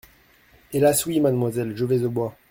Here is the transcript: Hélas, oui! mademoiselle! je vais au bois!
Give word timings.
Hélas, 0.73 1.05
oui! 1.05 1.19
mademoiselle! 1.19 1.73
je 1.77 1.85
vais 1.85 2.03
au 2.05 2.09
bois! 2.09 2.35